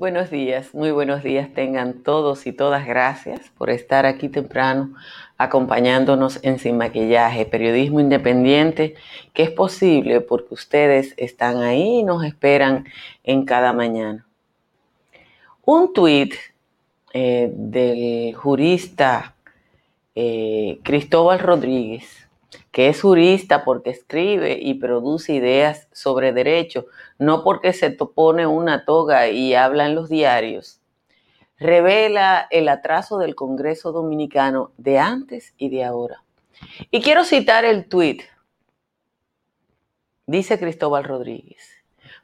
[0.00, 2.86] Buenos días, muy buenos días tengan todos y todas.
[2.86, 4.94] Gracias por estar aquí temprano
[5.36, 8.94] acompañándonos en Sin Maquillaje, periodismo independiente
[9.34, 12.86] que es posible porque ustedes están ahí y nos esperan
[13.24, 14.26] en cada mañana.
[15.66, 16.32] Un tuit
[17.12, 19.34] eh, del jurista
[20.14, 22.26] eh, Cristóbal Rodríguez
[22.70, 26.86] que es jurista porque escribe y produce ideas sobre derecho,
[27.18, 30.80] no porque se pone una toga y habla en los diarios,
[31.58, 36.22] revela el atraso del Congreso Dominicano de antes y de ahora.
[36.90, 38.22] Y quiero citar el tuit.
[40.26, 41.70] Dice Cristóbal Rodríguez.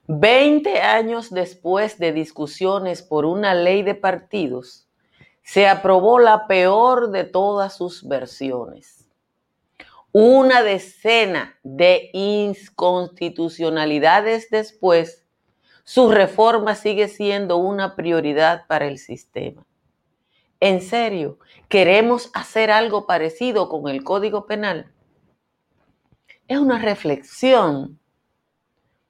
[0.07, 4.87] Veinte años después de discusiones por una ley de partidos,
[5.43, 8.96] se aprobó la peor de todas sus versiones
[10.19, 15.27] una decena de inconstitucionalidades después,
[15.85, 19.67] su reforma sigue siendo una prioridad para el sistema.
[20.59, 24.91] En serio, ¿queremos hacer algo parecido con el Código Penal?
[26.49, 28.01] Es una reflexión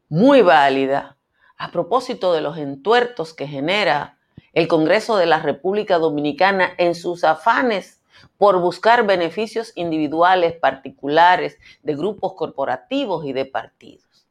[0.09, 1.17] muy válida
[1.57, 4.19] a propósito de los entuertos que genera
[4.55, 7.96] el Congreso de la República Dominicana en sus afanes
[8.39, 14.27] por buscar beneficios individuales, particulares, de grupos corporativos y de partidos.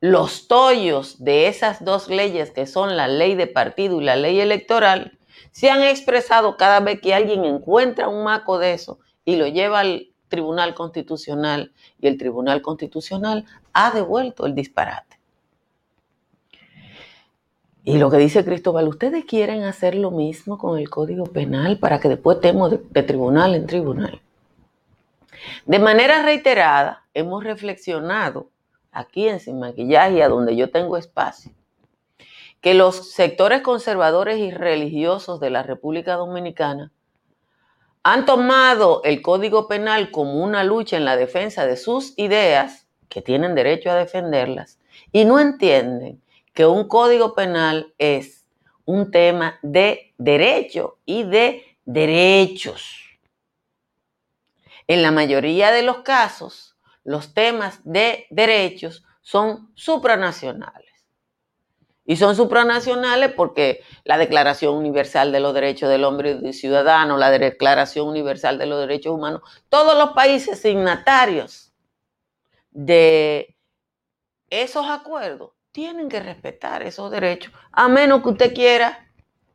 [0.00, 4.40] Los tollos de esas dos leyes, que son la ley de partido y la ley
[4.40, 5.18] electoral,
[5.50, 9.80] se han expresado cada vez que alguien encuentra un maco de eso y lo lleva
[9.80, 15.07] al Tribunal Constitucional y el Tribunal Constitucional ha devuelto el disparate.
[17.88, 21.98] Y lo que dice Cristóbal, ustedes quieren hacer lo mismo con el Código Penal para
[21.98, 24.20] que después estemos de, tribunal en tribunal.
[25.64, 28.50] De manera reiterada, hemos reflexionado
[28.92, 31.50] aquí en Sin Maquillaje, a donde yo tengo espacio,
[32.60, 36.92] que los sectores conservadores y religiosos de la República Dominicana
[38.02, 43.22] han tomado el Código Penal como una lucha en la defensa de sus ideas, que
[43.22, 44.78] tienen derecho a defenderlas,
[45.10, 46.20] y no entienden
[46.54, 48.46] que un código penal es
[48.84, 53.04] un tema de derecho y de derechos.
[54.86, 60.88] En la mayoría de los casos, los temas de derechos son supranacionales.
[62.06, 67.30] Y son supranacionales porque la Declaración Universal de los Derechos del Hombre y Ciudadano, la
[67.30, 71.74] Declaración Universal de los Derechos Humanos, todos los países signatarios
[72.70, 73.54] de
[74.48, 79.08] esos acuerdos tienen que respetar esos derechos, a menos que usted quiera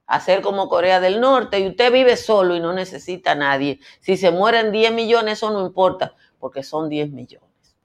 [0.07, 3.81] hacer como Corea del Norte y usted vive solo y no necesita a nadie.
[3.99, 7.75] Si se mueren 10 millones, eso no importa, porque son 10 millones.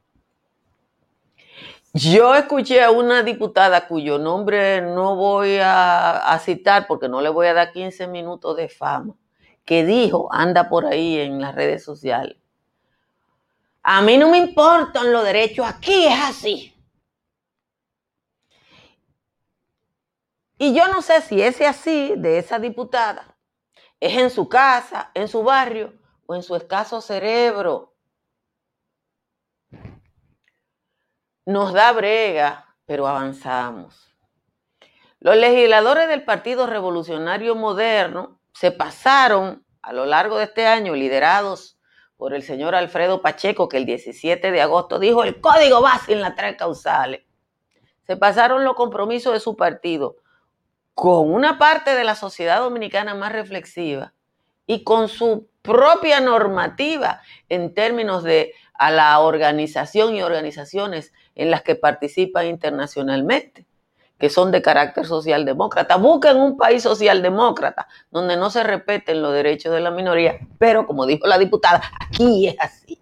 [1.92, 7.48] Yo escuché a una diputada cuyo nombre no voy a, citar porque no le voy
[7.48, 9.16] a dar 15 minutos de fama,
[9.64, 12.36] que dijo, anda por ahí en las redes sociales,
[13.82, 16.77] a mí no me importan los derechos, aquí es así.
[20.58, 23.36] Y yo no sé si ese así de esa diputada
[24.00, 25.94] es en su casa, en su barrio
[26.26, 27.94] o en su escaso cerebro.
[31.46, 34.16] Nos da brega, pero avanzamos.
[35.20, 41.78] Los legisladores del Partido Revolucionario Moderno se pasaron a lo largo de este año, liderados
[42.16, 46.20] por el señor Alfredo Pacheco, que el 17 de agosto dijo el código va sin
[46.20, 47.22] las tres causales.
[48.02, 50.16] Se pasaron los compromisos de su partido
[50.98, 54.14] con una parte de la sociedad dominicana más reflexiva
[54.66, 61.62] y con su propia normativa en términos de a la organización y organizaciones en las
[61.62, 63.64] que participan internacionalmente,
[64.18, 65.94] que son de carácter socialdemócrata.
[65.98, 71.06] Busquen un país socialdemócrata donde no se respeten los derechos de la minoría, pero como
[71.06, 73.00] dijo la diputada, aquí es así.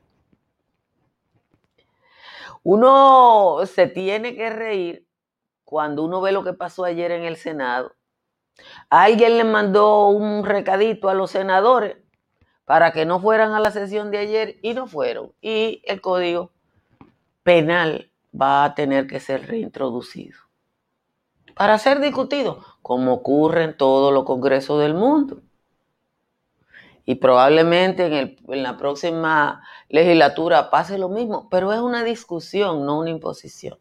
[2.63, 5.06] Uno se tiene que reír
[5.67, 7.93] cuando uno ve lo que pasó ayer en el Senado,
[8.89, 11.97] alguien le mandó un recadito a los senadores
[12.65, 15.33] para que no fueran a la sesión de ayer y no fueron.
[15.43, 16.53] Y el código
[17.43, 20.39] penal va a tener que ser reintroducido.
[21.57, 25.43] para ser discutido, como ocurre en todos los congresos del mundo.
[27.05, 32.99] Y probablemente en, en la próxima legislatura pase lo mismo, pero es una discusión, no
[33.01, 33.79] una imposición.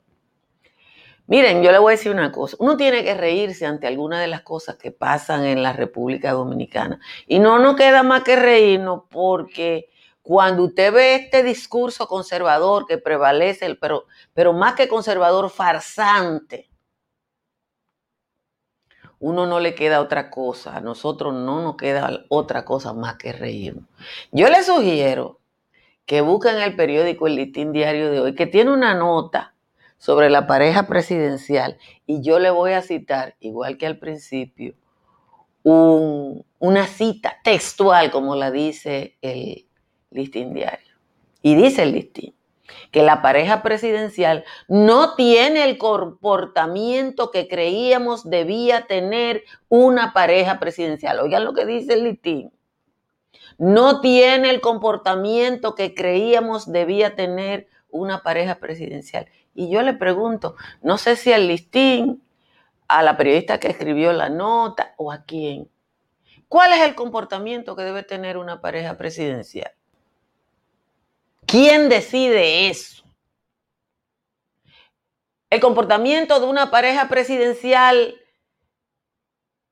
[1.27, 2.55] Miren, yo le voy a decir una cosa.
[2.59, 6.99] Uno tiene que reírse ante algunas de las cosas que pasan en la República Dominicana.
[7.25, 9.89] Y no nos queda más que reírnos porque
[10.21, 16.69] cuando usted ve este discurso conservador que prevalece, pero, pero más que conservador, farsante,
[19.19, 20.77] uno no le queda otra cosa.
[20.77, 23.85] A nosotros no nos queda otra cosa más que reírnos.
[24.31, 25.39] Yo le sugiero
[26.05, 29.54] que busquen el periódico El Listín Diario de hoy, que tiene una nota
[29.97, 34.75] sobre la pareja presidencial y yo le voy a citar, igual que al principio,
[35.63, 39.65] una cita textual, como la dice el
[40.11, 40.93] listín diario.
[41.41, 42.35] Y dice el listín
[42.91, 51.19] que la pareja presidencial no tiene el comportamiento que creíamos debía tener una pareja presidencial.
[51.19, 52.51] Oigan lo que dice el listín.
[53.57, 59.27] No tiene el comportamiento que creíamos debía tener una pareja presidencial.
[59.55, 62.21] Y yo le pregunto, no sé si al listín,
[62.87, 65.71] a la periodista que escribió la nota o a quién.
[66.47, 69.71] ¿Cuál es el comportamiento que debe tener una pareja presidencial?
[71.47, 73.03] ¿Quién decide eso?
[75.49, 78.15] El comportamiento de una pareja presidencial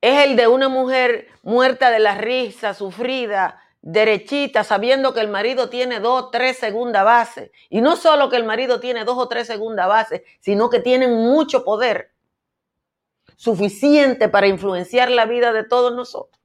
[0.01, 5.69] es el de una mujer muerta de la risa, sufrida, derechita, sabiendo que el marido
[5.69, 7.51] tiene dos, tres segunda base.
[7.69, 11.13] Y no solo que el marido tiene dos o tres segunda base, sino que tienen
[11.13, 12.11] mucho poder
[13.35, 16.41] suficiente para influenciar la vida de todos nosotros.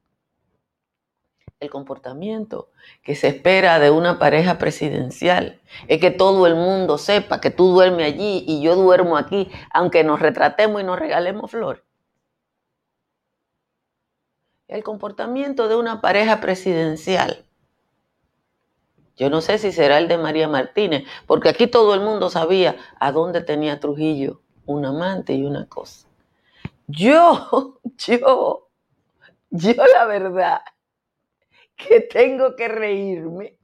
[1.61, 2.70] El comportamiento
[3.02, 7.69] que se espera de una pareja presidencial es que todo el mundo sepa que tú
[7.69, 11.88] duermes allí y yo duermo aquí, aunque nos retratemos y nos regalemos flores
[14.68, 17.44] el comportamiento de una pareja presidencial.
[19.16, 22.76] Yo no sé si será el de María Martínez, porque aquí todo el mundo sabía
[23.00, 26.06] a dónde tenía Trujillo un amante y una cosa.
[26.86, 28.68] Yo, yo,
[29.50, 30.60] yo la verdad
[31.74, 33.56] que tengo que reírme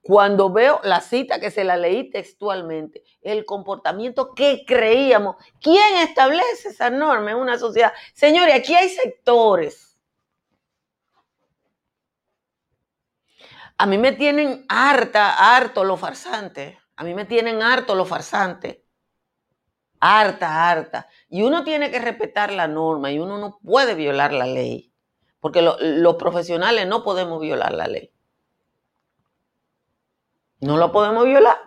[0.00, 5.36] cuando veo la cita que se la leí textualmente, el comportamiento que creíamos.
[5.60, 7.92] ¿Quién establece esa norma en una sociedad?
[8.14, 9.93] Señores, aquí hay sectores
[13.76, 16.78] A mí me tienen harta, harto lo farsante.
[16.96, 18.84] A mí me tienen harto lo farsante.
[19.98, 21.08] Harta, harta.
[21.28, 24.92] Y uno tiene que respetar la norma y uno no puede violar la ley.
[25.40, 28.12] Porque los profesionales no podemos violar la ley.
[30.60, 31.58] No lo podemos violar.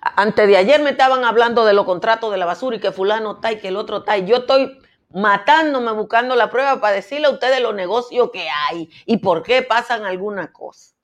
[0.00, 3.32] Antes de ayer me estaban hablando de los contratos de la basura y que fulano
[3.32, 4.16] está y que el otro está.
[4.16, 4.78] Y yo estoy
[5.10, 9.62] matándome buscando la prueba para decirle a ustedes los negocios que hay y por qué
[9.62, 10.95] pasan alguna cosa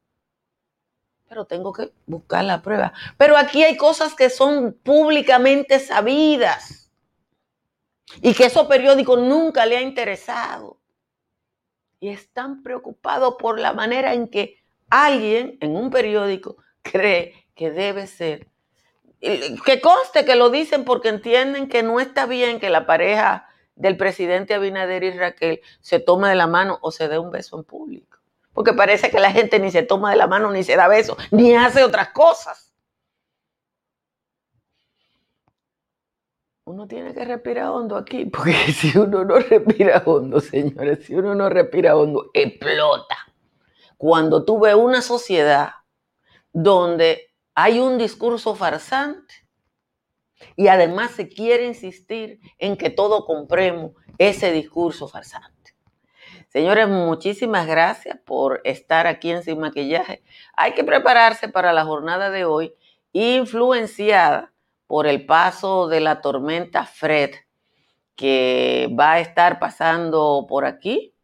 [1.33, 2.93] pero tengo que buscar la prueba.
[3.17, 6.91] Pero aquí hay cosas que son públicamente sabidas
[8.21, 10.79] y que esos periódicos nunca le ha interesado.
[12.01, 14.59] Y están preocupados por la manera en que
[14.91, 18.49] alguien en un periódico cree que debe ser.
[19.19, 23.97] Que conste que lo dicen porque entienden que no está bien que la pareja del
[23.97, 27.65] presidente Abinader y Raquel se tome de la mano o se dé un beso en
[27.65, 28.22] público
[28.53, 31.17] porque parece que la gente ni se toma de la mano, ni se da besos,
[31.31, 32.73] ni hace otras cosas.
[36.65, 41.35] Uno tiene que respirar hondo aquí, porque si uno no respira hondo, señores, si uno
[41.35, 43.17] no respira hondo, explota.
[43.97, 45.71] Cuando tú ves una sociedad
[46.53, 49.35] donde hay un discurso farsante
[50.57, 55.62] y además se quiere insistir en que todo compremos ese discurso farsante.
[56.53, 60.23] Señores, muchísimas gracias por estar aquí en Sin Maquillaje.
[60.55, 62.75] Hay que prepararse para la jornada de hoy,
[63.15, 64.53] influenciada
[64.87, 67.31] por el paso de la tormenta Fred,
[68.17, 71.15] que va a estar pasando por aquí.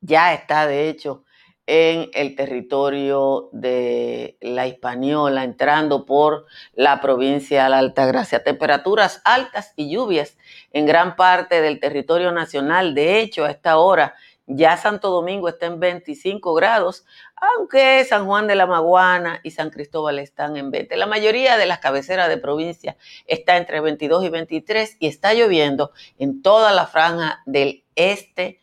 [0.00, 1.25] Ya está, de hecho,
[1.66, 8.44] en el territorio de la Hispaniola, entrando por la provincia de la Altagracia.
[8.44, 10.36] Temperaturas altas y lluvias
[10.72, 12.94] en gran parte del territorio nacional.
[12.94, 14.14] De hecho, a esta hora
[14.46, 17.04] ya Santo Domingo está en 25 grados,
[17.34, 20.96] aunque San Juan de la Maguana y San Cristóbal están en 20.
[20.96, 22.96] La mayoría de las cabeceras de provincia
[23.26, 28.60] está entre 22 y 23 y está lloviendo en toda la franja del este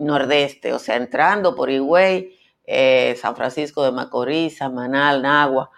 [0.00, 5.70] nordeste, o sea, entrando por Higüey, eh, San Francisco de Macorís, Samanal, Nagua,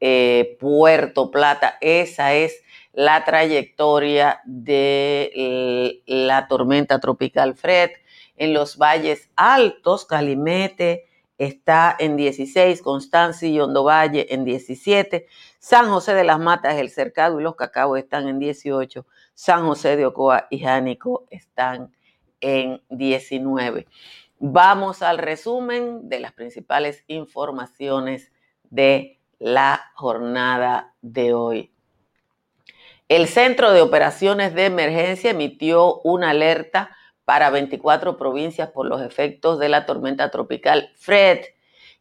[0.00, 1.78] eh, Puerto Plata.
[1.80, 7.90] Esa es la trayectoria de la tormenta tropical Fred.
[8.36, 11.08] En los valles altos, Calimete
[11.38, 15.26] está en 16, Constancia y Hondo Valle en 17,
[15.58, 19.96] San José de las Matas, El Cercado y Los Cacao están en 18, San José
[19.96, 21.92] de Ocoa y Jánico están
[22.40, 23.86] en 19.
[24.38, 28.30] Vamos al resumen de las principales informaciones
[28.70, 31.72] de la jornada de hoy.
[33.08, 39.58] El Centro de Operaciones de Emergencia emitió una alerta para 24 provincias por los efectos
[39.58, 41.40] de la tormenta tropical Fred,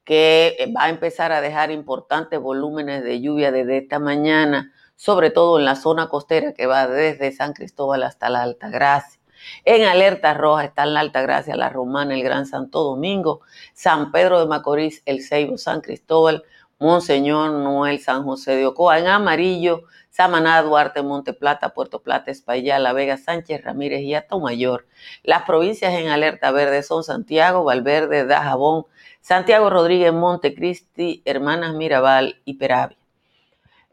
[0.04, 5.60] que va a empezar a dejar importantes volúmenes de lluvia desde esta mañana, sobre todo
[5.60, 9.17] en la zona costera que va desde San Cristóbal hasta la Alta Gracia.
[9.66, 13.42] En alerta roja están la Alta Gracia, la Romana, el Gran Santo Domingo,
[13.74, 16.44] San Pedro de Macorís, el Ceibo, San Cristóbal,
[16.80, 19.00] Monseñor Noel, San José de Ocoa.
[19.00, 24.88] En amarillo, Samaná, Duarte, Monte Plata, Puerto Plata, Espaillá, La Vega, Sánchez, Ramírez y Mayor.
[25.24, 28.86] Las provincias en alerta verde son Santiago, Valverde, Dajabón,
[29.22, 32.97] Santiago Rodríguez, Montecristi, Hermanas Mirabal y Peravia.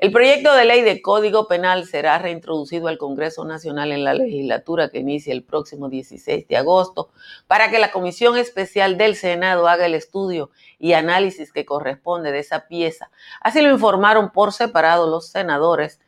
[0.05, 4.91] El proyecto de ley de Código Penal será reintroducido al Congreso Nacional en la legislatura
[4.91, 7.09] que inicia el próximo 16 de agosto
[7.47, 12.41] para que la Comisión Especial del Senado haga el estudio y análisis que corresponde de
[12.41, 13.11] esa pieza.
[13.41, 16.03] Así lo informaron por separado los senadores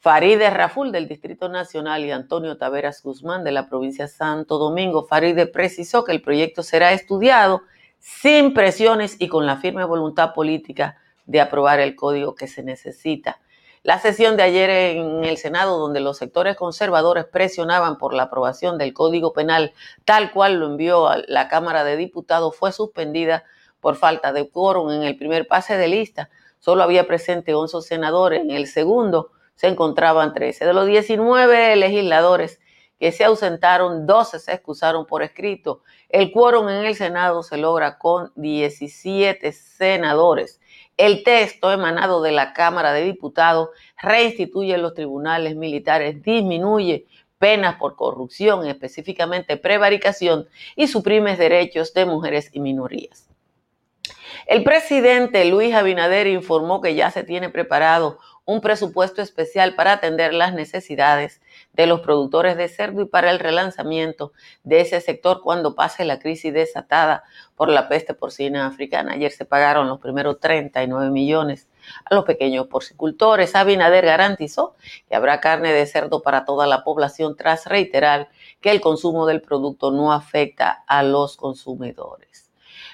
[0.00, 5.06] Faride Raful del Distrito Nacional y Antonio Taveras Guzmán de la provincia de Santo Domingo.
[5.06, 7.62] Faride precisó que el proyecto será estudiado
[8.00, 10.98] sin presiones y con la firme voluntad política
[11.28, 13.38] de aprobar el código que se necesita.
[13.84, 18.76] La sesión de ayer en el Senado, donde los sectores conservadores presionaban por la aprobación
[18.76, 19.72] del Código Penal
[20.04, 23.44] tal cual lo envió a la Cámara de Diputados, fue suspendida
[23.78, 26.30] por falta de quórum en el primer pase de lista.
[26.58, 28.40] Solo había presente 11 senadores.
[28.40, 30.64] En el segundo se encontraban 13.
[30.64, 32.58] De los 19 legisladores
[32.98, 35.82] que se ausentaron, 12 se excusaron por escrito.
[36.08, 40.60] El quórum en el Senado se logra con 17 senadores.
[40.98, 43.70] El texto emanado de la Cámara de Diputados
[44.02, 47.06] reinstituye los tribunales militares, disminuye
[47.38, 53.28] penas por corrupción, específicamente prevaricación, y suprime derechos de mujeres y minorías.
[54.46, 60.34] El presidente Luis Abinader informó que ya se tiene preparado un presupuesto especial para atender
[60.34, 61.40] las necesidades
[61.78, 64.32] de los productores de cerdo y para el relanzamiento
[64.64, 67.22] de ese sector cuando pase la crisis desatada
[67.54, 69.12] por la peste porcina africana.
[69.12, 71.68] Ayer se pagaron los primeros 39 millones
[72.04, 73.54] a los pequeños porcicultores.
[73.54, 74.74] Abinader garantizó
[75.08, 78.28] que habrá carne de cerdo para toda la población tras reiterar
[78.60, 82.47] que el consumo del producto no afecta a los consumidores.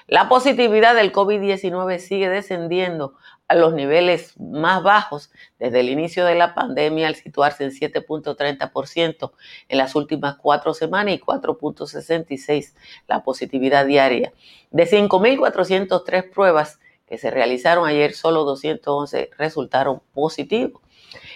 [0.07, 3.15] La positividad del COVID-19 sigue descendiendo
[3.47, 9.31] a los niveles más bajos desde el inicio de la pandemia al situarse en 7.30%
[9.67, 12.73] en las últimas cuatro semanas y 4.66%
[13.07, 14.31] la positividad diaria.
[14.69, 20.83] De 5.403 pruebas que se realizaron ayer, solo 211 resultaron positivos,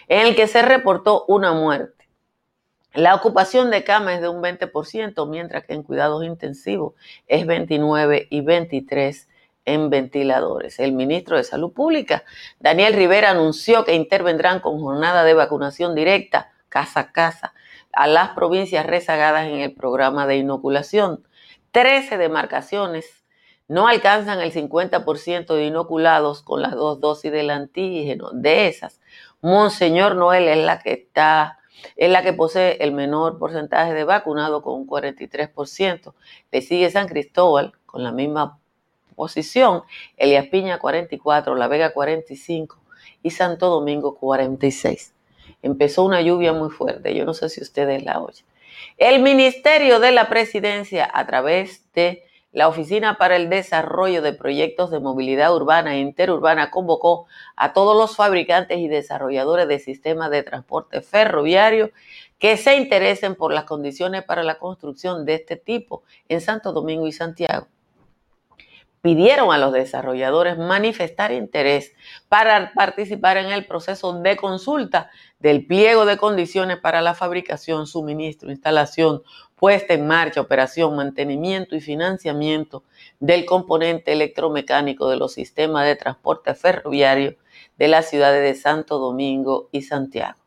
[0.07, 1.99] en el que se reportó una muerte.
[2.93, 6.93] La ocupación de cama es de un 20%, mientras que en cuidados intensivos
[7.27, 9.27] es 29 y 23
[9.65, 10.79] en ventiladores.
[10.79, 12.24] El ministro de Salud Pública,
[12.60, 17.53] Daniel Rivera, anunció que intervendrán con jornada de vacunación directa, casa a casa,
[17.93, 21.27] a las provincias rezagadas en el programa de inoculación.
[21.72, 23.24] Trece demarcaciones
[23.67, 28.31] no alcanzan el 50% de inoculados con las dos dosis del antígeno.
[28.31, 29.00] De esas,
[29.41, 31.58] Monseñor Noel es la que está,
[31.95, 36.13] es la que posee el menor porcentaje de vacunados con un 43%.
[36.51, 38.59] Le sigue San Cristóbal con la misma
[39.15, 39.83] posición,
[40.15, 42.77] Elías Piña 44, La Vega 45
[43.21, 45.13] y Santo Domingo 46.
[45.62, 48.45] Empezó una lluvia muy fuerte, yo no sé si ustedes la oyen.
[48.98, 54.89] El Ministerio de la Presidencia, a través de la Oficina para el Desarrollo de Proyectos
[54.91, 60.44] de Movilidad Urbana e Interurbana, convocó a todos los fabricantes y desarrolladores de sistemas de
[60.44, 61.91] transporte ferroviario
[62.39, 67.06] que se interesen por las condiciones para la construcción de este tipo en Santo Domingo
[67.06, 67.68] y Santiago
[69.01, 71.94] pidieron a los desarrolladores manifestar interés
[72.27, 78.51] para participar en el proceso de consulta del pliego de condiciones para la fabricación, suministro,
[78.51, 79.24] instalación,
[79.56, 82.84] puesta en marcha, operación, mantenimiento y financiamiento
[83.20, 87.36] del componente electromecánico de los sistemas de transporte ferroviario
[87.77, 90.38] de las ciudades de Santo Domingo y Santiago.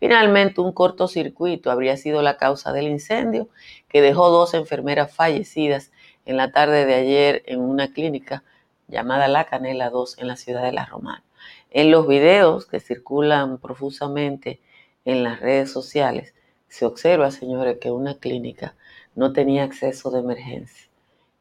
[0.00, 3.48] Finalmente, un cortocircuito habría sido la causa del incendio
[3.88, 5.92] que dejó dos enfermeras fallecidas
[6.28, 8.44] en la tarde de ayer en una clínica
[8.86, 11.24] llamada La Canela 2 en la ciudad de La Romana.
[11.70, 14.60] En los videos que circulan profusamente
[15.06, 16.34] en las redes sociales,
[16.68, 18.74] se observa, señores, que una clínica
[19.14, 20.90] no tenía acceso de emergencia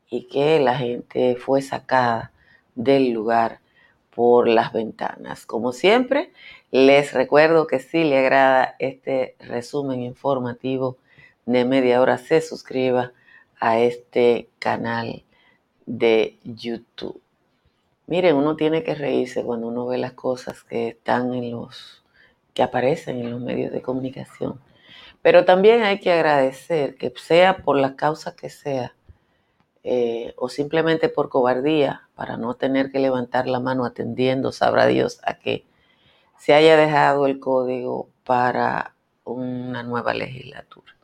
[0.10, 2.32] y que la gente fue sacada
[2.75, 3.60] del lugar
[4.15, 5.46] por las ventanas.
[5.46, 6.32] Como siempre,
[6.72, 10.96] les recuerdo que si le agrada este resumen informativo
[11.46, 13.12] de media hora, se suscriba
[13.60, 15.24] a este canal
[15.86, 17.22] de YouTube.
[18.06, 22.04] Miren, uno tiene que reírse cuando uno ve las cosas que están en los,
[22.54, 24.60] que aparecen en los medios de comunicación.
[25.22, 28.96] Pero también hay que agradecer que sea por la causa que sea,
[29.84, 35.20] eh, o simplemente por cobardía, para no tener que levantar la mano atendiendo, sabrá Dios
[35.24, 35.66] a que
[36.38, 40.97] se haya dejado el código para una nueva legislatura.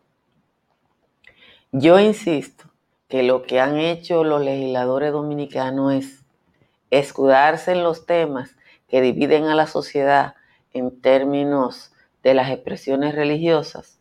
[1.76, 2.66] Yo insisto
[3.08, 6.24] que lo que han hecho los legisladores dominicanos es
[6.92, 8.56] escudarse en los temas
[8.88, 10.36] que dividen a la sociedad
[10.72, 13.98] en términos de las expresiones religiosas.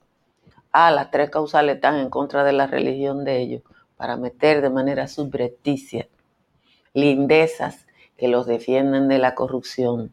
[0.71, 3.63] Ah, las tres causales están en contra de la religión de ellos
[3.97, 6.11] para meter de manera subrepticia
[6.93, 7.87] lindezas
[8.19, 10.13] que los defienden de la corrupción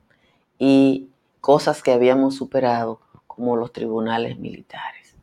[0.58, 1.10] y
[1.42, 5.18] cosas que habíamos superado como los tribunales militares.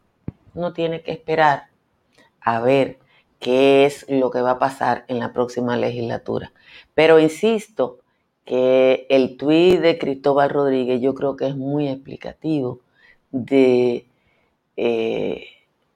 [0.52, 1.68] Uno tiene que esperar
[2.46, 2.98] a ver
[3.40, 6.52] qué es lo que va a pasar en la próxima legislatura.
[6.94, 7.98] Pero insisto
[8.44, 12.80] que el tuit de Cristóbal Rodríguez yo creo que es muy explicativo
[13.32, 14.06] de,
[14.76, 15.46] eh,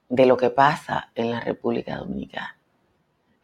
[0.09, 2.57] de lo que pasa en la República Dominicana.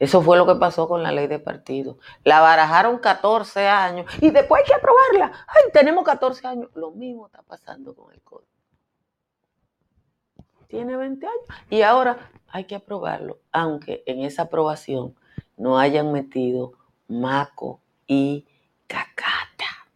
[0.01, 1.99] Eso fue lo que pasó con la ley de partido.
[2.25, 5.47] La barajaron 14 años y después hay que aprobarla.
[5.47, 6.71] Ay, tenemos 14 años.
[6.75, 8.56] Lo mismo está pasando con el código.
[10.69, 15.15] Tiene 20 años y ahora hay que aprobarlo, aunque en esa aprobación
[15.57, 16.73] no hayan metido
[17.09, 18.47] maco y
[18.87, 19.87] cacata.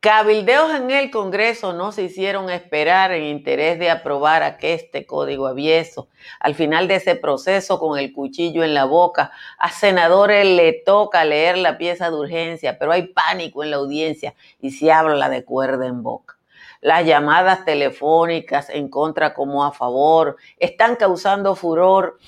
[0.00, 6.08] Cabildeos en el Congreso no se hicieron esperar en interés de aprobar este código avieso.
[6.38, 11.24] Al final de ese proceso, con el cuchillo en la boca, a senadores le toca
[11.24, 15.44] leer la pieza de urgencia, pero hay pánico en la audiencia y se habla de
[15.44, 16.38] cuerda en boca.
[16.80, 22.20] Las llamadas telefónicas en contra como a favor están causando furor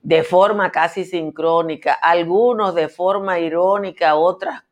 [0.00, 4.62] de forma casi sincrónica, algunos de forma irónica, otras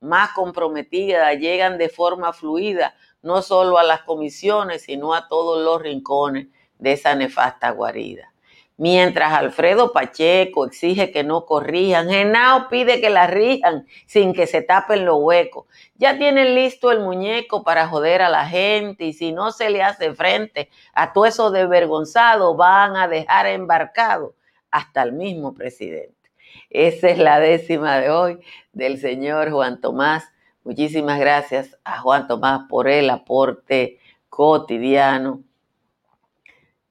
[0.00, 5.80] más comprometidas, llegan de forma fluida, no solo a las comisiones, sino a todos los
[5.80, 8.30] rincones de esa nefasta guarida.
[8.82, 14.62] Mientras Alfredo Pacheco exige que no corrijan, Genao pide que la rijan sin que se
[14.62, 15.66] tapen los huecos.
[15.96, 19.82] Ya tienen listo el muñeco para joder a la gente y si no se le
[19.82, 24.34] hace frente a todo eso desvergonzado, van a dejar embarcado
[24.70, 26.19] hasta el mismo presidente.
[26.70, 28.38] Esa es la décima de hoy
[28.72, 30.24] del señor Juan Tomás.
[30.64, 35.42] Muchísimas gracias a Juan Tomás por el aporte cotidiano.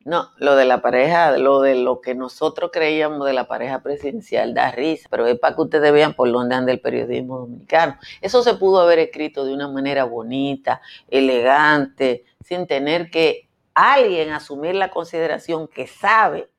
[0.06, 4.54] No, lo de la pareja, lo de lo que nosotros creíamos de la pareja presidencial
[4.54, 7.98] da risa, pero es para que ustedes vean por dónde anda el periodismo dominicano.
[8.22, 14.74] Eso se pudo haber escrito de una manera bonita, elegante, sin tener que alguien asumir
[14.76, 16.50] la consideración que sabe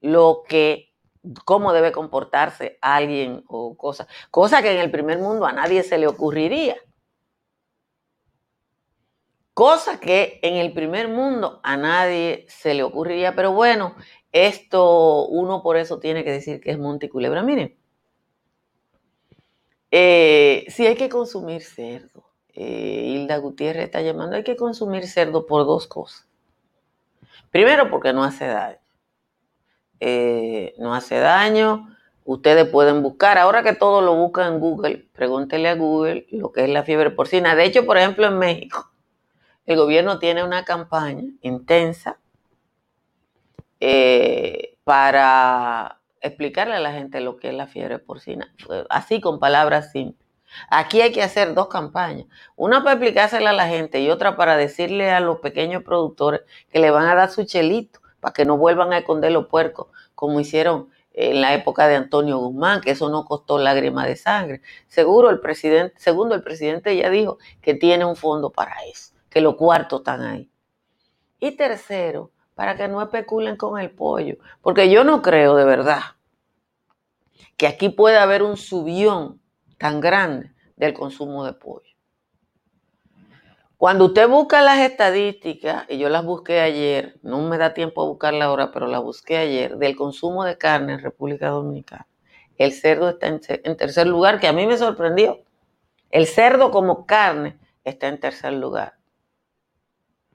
[0.00, 0.91] lo que
[1.44, 5.98] cómo debe comportarse alguien o cosa, cosa que en el primer mundo a nadie se
[5.98, 6.76] le ocurriría.
[9.54, 13.94] Cosa que en el primer mundo a nadie se le ocurriría, pero bueno,
[14.32, 17.42] esto uno por eso tiene que decir que es Monte Culebra.
[17.42, 17.76] Miren,
[19.90, 25.44] eh, si hay que consumir cerdo, eh, Hilda Gutiérrez está llamando, hay que consumir cerdo
[25.44, 26.26] por dos cosas.
[27.50, 28.81] Primero, porque no hace daño.
[30.04, 31.88] Eh, no hace daño.
[32.24, 36.64] Ustedes pueden buscar, ahora que todo lo buscan en Google, pregúntele a Google lo que
[36.64, 37.54] es la fiebre porcina.
[37.54, 38.90] De hecho, por ejemplo, en México,
[39.64, 42.18] el gobierno tiene una campaña intensa
[43.78, 48.52] eh, para explicarle a la gente lo que es la fiebre porcina,
[48.90, 50.26] así con palabras simples.
[50.68, 54.56] Aquí hay que hacer dos campañas, una para explicársela a la gente y otra para
[54.56, 56.40] decirle a los pequeños productores
[56.72, 59.88] que le van a dar su chelito para que no vuelvan a esconder los puercos
[60.14, 64.62] como hicieron en la época de Antonio Guzmán, que eso no costó lágrimas de sangre.
[64.86, 69.40] Seguro el presidente, segundo el presidente ya dijo que tiene un fondo para eso, que
[69.40, 70.48] los cuartos están ahí.
[71.40, 76.02] Y tercero, para que no especulen con el pollo, porque yo no creo de verdad
[77.56, 79.40] que aquí pueda haber un subión
[79.78, 81.91] tan grande del consumo de pollo.
[83.82, 88.06] Cuando usted busca las estadísticas, y yo las busqué ayer, no me da tiempo a
[88.06, 92.06] buscarla ahora, pero las busqué ayer, del consumo de carne en República Dominicana,
[92.58, 93.40] el cerdo está en,
[93.76, 95.40] tercer lugar, que a mí me sorprendió.
[96.12, 98.98] El cerdo como carne está en tercer lugar.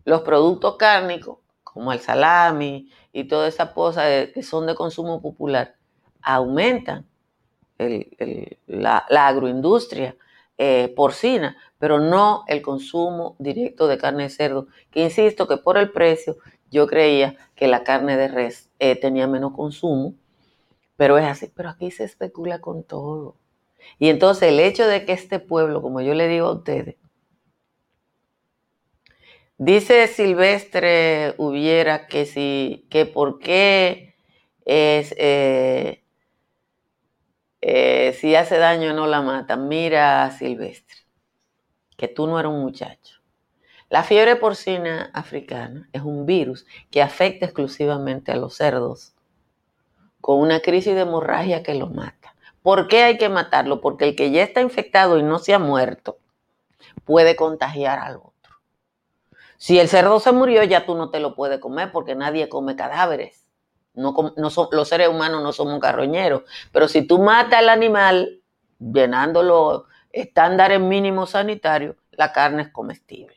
[0.03, 5.77] Los productos cárnicos, como el salami y toda esa cosa que son de consumo popular,
[6.21, 7.07] aumentan
[8.67, 10.17] la, agroindustria
[10.57, 15.77] eh, porcina, pero no el consumo directo de carne de cerdo, que insisto que por
[15.77, 16.37] el precio
[16.71, 20.15] yo creía que la carne de res eh, tenía menos consumo,
[20.95, 23.35] pero es así, pero aquí se especula con todo.
[23.99, 26.95] Y entonces el hecho de que este pueblo, como yo le digo a ustedes,
[29.57, 34.15] dice Silvestre Hubiera que si, que por qué
[34.65, 36.03] es, eh,
[37.61, 39.55] eh, si hace daño no la mata.
[39.55, 41.07] Mira Silvestre
[41.97, 43.17] que tú no eres un muchacho.
[43.89, 49.15] La fiebre porcina africana es un virus que afecta exclusivamente a los cerdos
[50.21, 52.35] con una crisis de hemorragia que lo mata.
[52.61, 53.81] ¿Por qué hay que matarlo?
[53.81, 56.19] Porque el que ya está infectado y no se ha muerto
[57.05, 58.55] puede contagiar al otro.
[59.57, 62.75] Si el cerdo se murió, ya tú no te lo puedes comer porque nadie come
[62.75, 63.46] cadáveres.
[63.97, 64.33] No,
[64.71, 66.43] los seres humanos no somos carroñeros.
[66.71, 68.41] Pero si tú matas al animal
[68.79, 73.35] llenándolo estándares mínimos sanitarios, la carne es comestible.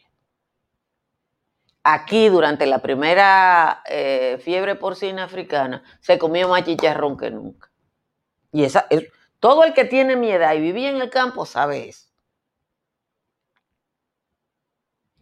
[1.83, 7.71] Aquí, durante la primera eh, fiebre porcina africana, se comió más chicharrón que nunca.
[8.53, 9.07] Y esa, es,
[9.39, 12.11] todo el que tiene mi edad y vivía en el campo sabe eso.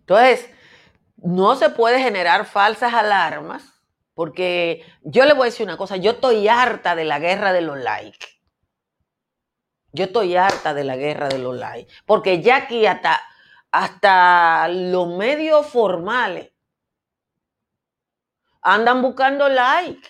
[0.00, 0.50] Entonces,
[1.16, 3.77] no se puede generar falsas alarmas,
[4.18, 7.60] porque yo le voy a decir una cosa, yo estoy harta de la guerra de
[7.60, 8.26] los likes.
[9.92, 13.20] Yo estoy harta de la guerra de los likes, porque ya aquí hasta,
[13.70, 16.50] hasta los medios formales
[18.60, 20.08] andan buscando like.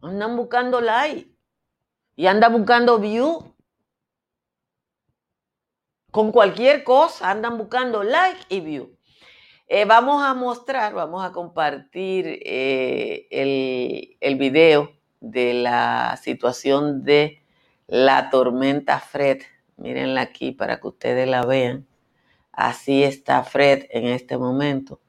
[0.00, 1.34] Andan buscando like.
[2.14, 3.56] Y andan buscando view.
[6.12, 8.96] Con cualquier cosa andan buscando like y view.
[9.74, 17.42] Eh, vamos a mostrar, vamos a compartir eh, el, el video de la situación de
[17.86, 19.40] la tormenta Fred.
[19.78, 21.86] Mírenla aquí para que ustedes la vean.
[22.52, 25.00] Así está Fred en este momento.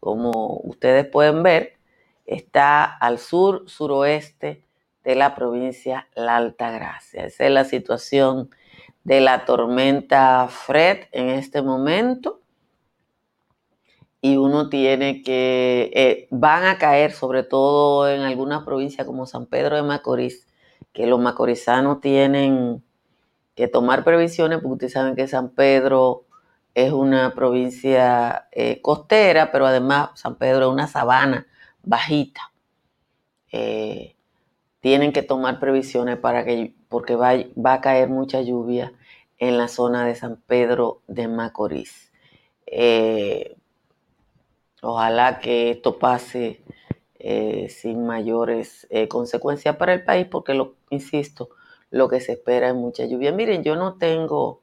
[0.00, 1.78] Como ustedes pueden ver,
[2.26, 4.62] está al sur, suroeste
[5.02, 7.24] de la provincia La Altagracia.
[7.24, 8.50] Esa es la situación
[9.02, 12.39] de la tormenta Fred en este momento.
[14.22, 19.46] Y uno tiene que, eh, van a caer sobre todo en algunas provincias como San
[19.46, 20.46] Pedro de Macorís,
[20.92, 22.82] que los macorizanos tienen
[23.54, 26.24] que tomar previsiones, porque ustedes saben que San Pedro
[26.74, 31.46] es una provincia eh, costera, pero además San Pedro es una sabana
[31.82, 32.52] bajita.
[33.52, 34.16] Eh,
[34.80, 37.32] tienen que tomar previsiones para que, porque va,
[37.64, 38.92] va, a caer mucha lluvia
[39.38, 42.12] en la zona de San Pedro de Macorís.
[42.66, 43.56] Eh,
[44.82, 46.62] ojalá que esto pase
[47.18, 51.50] eh, sin mayores eh, consecuencias para el país, porque, lo, insisto,
[51.90, 53.32] lo que se espera es mucha lluvia.
[53.32, 54.62] Miren, yo no tengo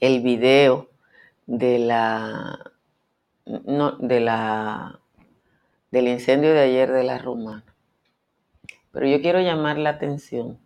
[0.00, 0.88] el video
[1.46, 2.72] de la,
[3.44, 5.00] de la,
[5.90, 7.64] del incendio de ayer de la Romana,
[8.92, 10.58] pero yo quiero llamar la atención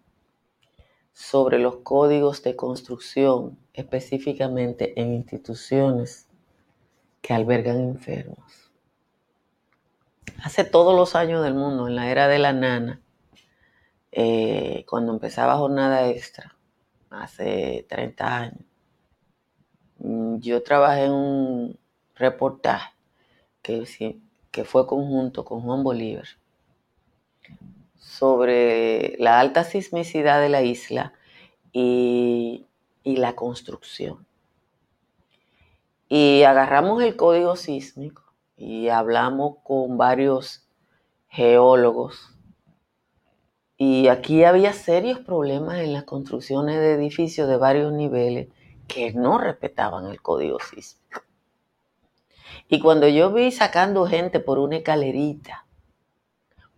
[1.13, 6.30] sobre los códigos de construcción, específicamente en instituciones
[7.21, 8.71] que albergan enfermos.
[10.43, 13.01] Hace todos los años del mundo, en la era de la nana,
[14.13, 16.57] eh, cuando empezaba jornada extra,
[17.11, 18.65] hace 30 años,
[19.99, 21.79] mm, yo trabajé en un
[22.15, 22.91] reportaje
[23.63, 26.27] que, fue conjunto con Juan Bolívar
[27.99, 31.13] sobre la alta sismicidad de la isla
[31.73, 32.67] y
[33.05, 34.27] la construcción.
[36.13, 38.25] Y agarramos el código sísmico
[38.57, 40.69] y hablamos con varios
[41.29, 42.37] geólogos.
[43.77, 48.49] Y aquí había serios problemas en las construcciones de edificios de varios niveles
[48.89, 51.23] que no respetaban el código sísmico.
[52.69, 55.65] Y cuando yo vi sacando gente por una escalerita,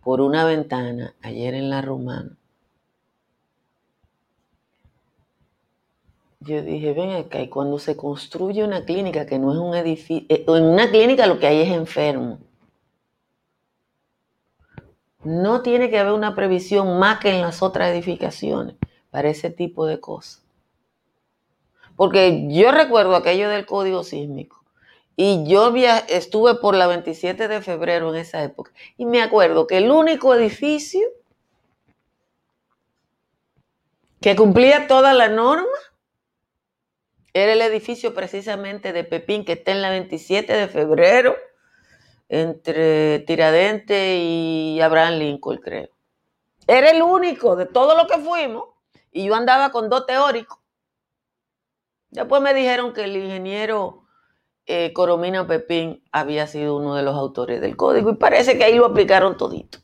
[0.03, 2.37] por una ventana, ayer en la Romana,
[6.45, 10.43] yo dije, ven acá, cuando se construye una clínica que no es un edificio, eh,
[10.47, 12.39] en una clínica lo que hay es enfermo.
[15.23, 18.75] No tiene que haber una previsión más que en las otras edificaciones
[19.09, 20.43] para ese tipo de cosas.
[21.95, 24.63] Porque yo recuerdo aquello del código sísmico.
[25.15, 25.71] Y yo
[26.09, 28.71] estuve por la 27 de febrero en esa época.
[28.97, 31.07] Y me acuerdo que el único edificio
[34.19, 35.67] que cumplía toda la norma
[37.33, 41.35] era el edificio precisamente de Pepín que está en la 27 de febrero
[42.29, 45.89] entre Tiradente y Abraham Lincoln, creo.
[46.67, 48.69] Era el único de todo lo que fuimos
[49.11, 50.59] y yo andaba con dos teóricos.
[52.09, 54.03] Después me dijeron que el ingeniero
[54.65, 58.75] eh, Coromina Pepín había sido uno de los autores del código y parece que ahí
[58.75, 59.79] lo aplicaron todito.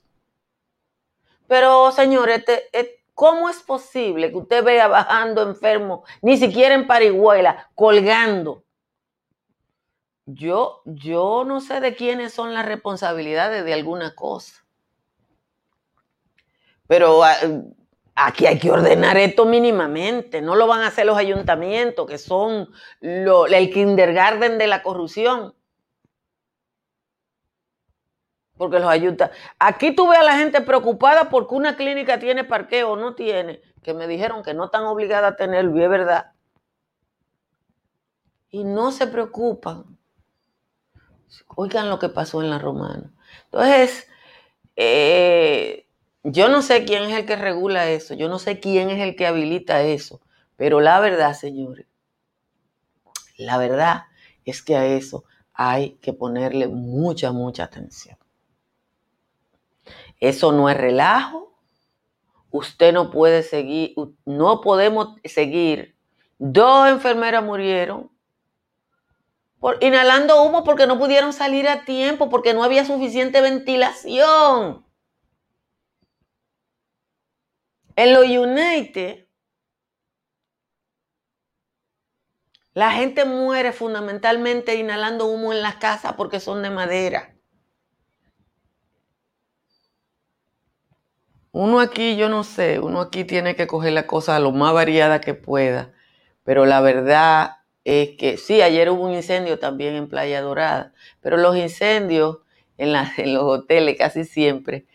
[1.48, 6.88] Pero, señores, este, este ¿Cómo es posible que usted vea bajando enfermo, ni siquiera en
[6.88, 8.64] parihuela, colgando?
[10.26, 14.64] Yo, yo no sé de quiénes son las responsabilidades de alguna cosa.
[16.88, 17.36] Pero ah,
[18.16, 20.42] aquí hay que ordenar esto mínimamente.
[20.42, 22.70] No lo van a hacer los ayuntamientos, que son
[23.02, 25.54] el kindergarten de la corrupción
[28.60, 29.32] porque los ayuda.
[29.58, 33.94] Aquí tuve a la gente preocupada porque una clínica tiene parqueo o no tiene, que
[33.94, 36.34] me dijeron que no están obligadas a tenerlo, y es verdad.
[38.50, 39.98] Y no se preocupan.
[41.56, 43.14] Oigan lo que pasó en la romana.
[43.46, 44.10] Entonces,
[44.76, 45.88] eh,
[46.24, 49.16] yo no sé quién es el que regula eso, yo no sé quién es el
[49.16, 50.20] que habilita eso,
[50.58, 51.88] pero la verdad, señores,
[53.38, 54.04] la verdad
[54.44, 58.19] es que a eso hay que ponerle mucha, mucha atención.
[60.20, 61.60] Eso no es relajo.
[62.52, 63.94] Usted no puede seguir,
[64.26, 65.96] no podemos seguir.
[66.40, 68.12] Dos enfermeras murieron
[69.60, 74.86] por, inhalando humo porque no pudieron salir a tiempo, porque no había suficiente ventilación.
[77.96, 79.28] En lo United,
[82.74, 87.36] la gente muere fundamentalmente inhalando humo en las casas porque son de madera.
[91.62, 95.20] Uno aquí, yo no sé, uno aquí tiene que coger la cosa lo más variada
[95.20, 95.92] que pueda,
[96.46, 101.36] pero la verdad es que sí, ayer hubo un incendio también en Playa Dorada, pero
[101.36, 102.38] los incendios
[102.78, 104.86] en, los hoteles casi siempre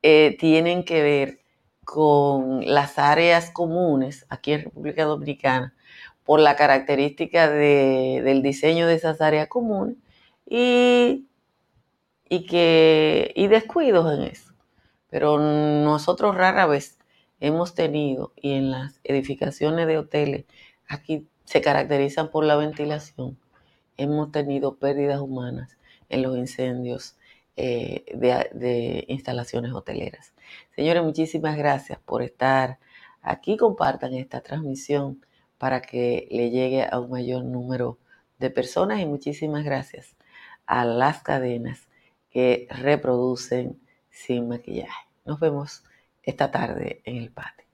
[0.00, 1.40] eh, tienen que ver
[1.84, 5.74] con las áreas comunes aquí en República Dominicana
[6.24, 9.96] por la característica del diseño de esas áreas comunes
[10.46, 11.26] y,
[12.30, 14.53] y, que, y descuidos en eso
[15.14, 16.98] pero nosotros rara vez
[17.38, 20.44] hemos tenido, y en las edificaciones de hoteles,
[20.88, 23.38] aquí se caracterizan por la ventilación,
[23.96, 27.16] hemos tenido pérdidas humanas en los incendios
[27.54, 30.34] eh, de, de, instalaciones hoteleras.
[30.74, 32.80] Señores, muchísimas gracias por estar
[33.22, 33.56] aquí.
[33.56, 35.24] Compartan esta transmisión
[35.58, 38.00] para que le llegue a un mayor número
[38.40, 40.16] de personas y muchísimas gracias
[40.66, 41.86] a las cadenas
[42.30, 43.78] que reproducen
[44.10, 45.03] sin maquillaje.
[45.24, 45.82] Nos vemos
[46.22, 47.64] esta tarde en el patio.